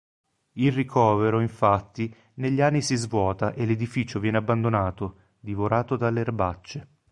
[0.53, 6.87] Il ricovero, infatti, negli anni si svuota e l'edificio viene abbandonato, divorato dalle erbacce.